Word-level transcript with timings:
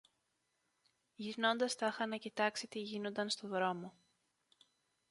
γυρνώντας 1.15 1.75
τάχα 1.75 2.05
να 2.05 2.17
κοιτάξει 2.17 2.67
τι 2.67 2.79
γίνουνταν 2.79 3.29
στο 3.29 3.47
δρόμο 3.47 3.93